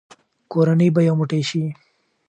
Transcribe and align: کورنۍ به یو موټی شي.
کورنۍ 0.51 0.89
به 0.95 1.01
یو 1.07 1.15
موټی 1.19 1.41
شي. 1.49 1.63